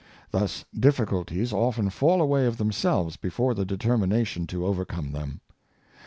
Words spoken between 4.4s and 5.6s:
ta overcome them.